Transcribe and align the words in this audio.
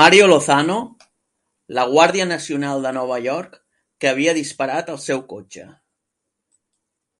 Mario 0.00 0.26
Lozano, 0.32 0.74
la 1.78 1.86
Guàrdia 1.94 2.26
Nacional 2.34 2.84
de 2.88 2.94
Nova 3.00 3.18
York 3.30 3.58
que 4.04 4.12
havia 4.14 4.38
disparat 4.40 4.92
al 4.96 5.04
seu 5.10 5.24
cotxe. 5.36 5.66